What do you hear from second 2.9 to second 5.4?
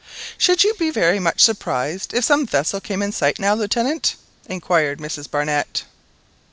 In sight now, Lieutenant?" inquired Mrs